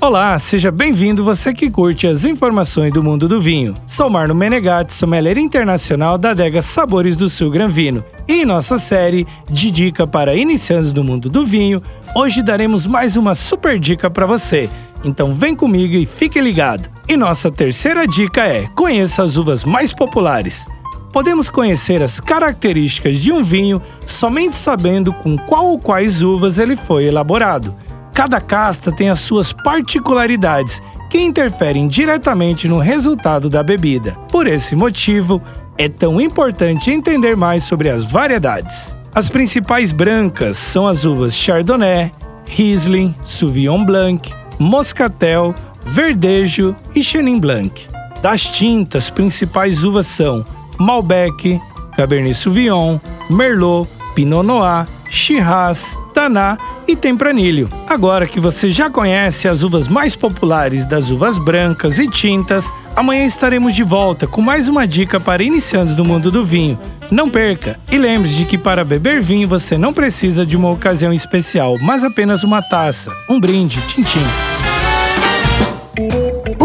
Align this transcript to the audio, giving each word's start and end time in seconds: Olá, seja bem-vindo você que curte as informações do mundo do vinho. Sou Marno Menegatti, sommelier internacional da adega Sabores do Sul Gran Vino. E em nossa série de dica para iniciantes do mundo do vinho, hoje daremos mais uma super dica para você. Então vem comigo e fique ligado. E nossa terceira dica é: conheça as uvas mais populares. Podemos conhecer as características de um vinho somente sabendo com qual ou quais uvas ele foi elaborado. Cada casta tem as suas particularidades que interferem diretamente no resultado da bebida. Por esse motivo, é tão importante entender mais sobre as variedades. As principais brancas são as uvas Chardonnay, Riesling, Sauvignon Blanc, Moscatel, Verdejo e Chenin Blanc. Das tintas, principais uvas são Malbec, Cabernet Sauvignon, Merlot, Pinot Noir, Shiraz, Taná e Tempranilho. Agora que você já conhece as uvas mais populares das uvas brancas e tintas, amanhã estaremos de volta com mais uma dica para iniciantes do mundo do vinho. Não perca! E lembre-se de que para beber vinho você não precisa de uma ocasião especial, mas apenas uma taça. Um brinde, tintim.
Olá, 0.00 0.38
seja 0.38 0.70
bem-vindo 0.70 1.24
você 1.24 1.52
que 1.52 1.68
curte 1.68 2.06
as 2.06 2.24
informações 2.24 2.92
do 2.92 3.02
mundo 3.02 3.26
do 3.26 3.40
vinho. 3.40 3.74
Sou 3.84 4.08
Marno 4.08 4.32
Menegatti, 4.32 4.94
sommelier 4.94 5.36
internacional 5.36 6.16
da 6.16 6.30
adega 6.30 6.62
Sabores 6.62 7.16
do 7.16 7.28
Sul 7.28 7.50
Gran 7.50 7.68
Vino. 7.68 8.04
E 8.28 8.42
em 8.42 8.44
nossa 8.44 8.78
série 8.78 9.26
de 9.50 9.72
dica 9.72 10.06
para 10.06 10.36
iniciantes 10.36 10.92
do 10.92 11.02
mundo 11.02 11.28
do 11.28 11.44
vinho, 11.44 11.82
hoje 12.14 12.44
daremos 12.44 12.86
mais 12.86 13.16
uma 13.16 13.34
super 13.34 13.76
dica 13.76 14.08
para 14.08 14.24
você. 14.24 14.70
Então 15.02 15.32
vem 15.32 15.52
comigo 15.52 15.96
e 15.96 16.06
fique 16.06 16.40
ligado. 16.40 16.88
E 17.08 17.16
nossa 17.16 17.50
terceira 17.50 18.06
dica 18.06 18.46
é: 18.46 18.68
conheça 18.76 19.24
as 19.24 19.36
uvas 19.36 19.64
mais 19.64 19.92
populares. 19.92 20.64
Podemos 21.12 21.50
conhecer 21.50 22.04
as 22.04 22.20
características 22.20 23.16
de 23.16 23.32
um 23.32 23.42
vinho 23.42 23.82
somente 24.06 24.54
sabendo 24.54 25.12
com 25.12 25.36
qual 25.36 25.66
ou 25.66 25.78
quais 25.78 26.22
uvas 26.22 26.56
ele 26.56 26.76
foi 26.76 27.06
elaborado. 27.06 27.74
Cada 28.18 28.40
casta 28.40 28.90
tem 28.90 29.10
as 29.10 29.20
suas 29.20 29.52
particularidades 29.52 30.82
que 31.08 31.20
interferem 31.20 31.86
diretamente 31.86 32.66
no 32.66 32.80
resultado 32.80 33.48
da 33.48 33.62
bebida. 33.62 34.18
Por 34.28 34.48
esse 34.48 34.74
motivo, 34.74 35.40
é 35.78 35.88
tão 35.88 36.20
importante 36.20 36.90
entender 36.90 37.36
mais 37.36 37.62
sobre 37.62 37.88
as 37.88 38.04
variedades. 38.04 38.92
As 39.14 39.28
principais 39.28 39.92
brancas 39.92 40.56
são 40.56 40.88
as 40.88 41.04
uvas 41.04 41.32
Chardonnay, 41.32 42.10
Riesling, 42.50 43.14
Sauvignon 43.22 43.84
Blanc, 43.84 44.34
Moscatel, 44.58 45.54
Verdejo 45.86 46.74
e 46.96 47.04
Chenin 47.04 47.38
Blanc. 47.38 47.86
Das 48.20 48.44
tintas, 48.44 49.10
principais 49.10 49.84
uvas 49.84 50.08
são 50.08 50.44
Malbec, 50.76 51.60
Cabernet 51.96 52.34
Sauvignon, 52.34 52.98
Merlot, 53.30 53.88
Pinot 54.16 54.42
Noir, 54.42 54.88
Shiraz, 55.10 55.98
Taná 56.14 56.58
e 56.86 56.94
Tempranilho. 56.96 57.68
Agora 57.86 58.26
que 58.26 58.40
você 58.40 58.70
já 58.70 58.90
conhece 58.90 59.48
as 59.48 59.62
uvas 59.62 59.88
mais 59.88 60.14
populares 60.16 60.84
das 60.84 61.10
uvas 61.10 61.38
brancas 61.38 61.98
e 61.98 62.08
tintas, 62.08 62.72
amanhã 62.94 63.24
estaremos 63.24 63.74
de 63.74 63.82
volta 63.82 64.26
com 64.26 64.40
mais 64.40 64.68
uma 64.68 64.86
dica 64.86 65.18
para 65.18 65.42
iniciantes 65.42 65.94
do 65.94 66.04
mundo 66.04 66.30
do 66.30 66.44
vinho. 66.44 66.78
Não 67.10 67.30
perca! 67.30 67.78
E 67.90 67.96
lembre-se 67.96 68.36
de 68.36 68.44
que 68.44 68.58
para 68.58 68.84
beber 68.84 69.20
vinho 69.20 69.48
você 69.48 69.78
não 69.78 69.92
precisa 69.92 70.44
de 70.44 70.56
uma 70.56 70.70
ocasião 70.70 71.12
especial, 71.12 71.78
mas 71.80 72.04
apenas 72.04 72.44
uma 72.44 72.62
taça. 72.62 73.10
Um 73.28 73.40
brinde, 73.40 73.80
tintim. 73.88 74.24